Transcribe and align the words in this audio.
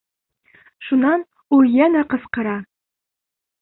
Шунан 0.87 1.27
ул 1.59 1.71
йәнә 1.77 2.05
ҡысҡыра: 2.15 2.61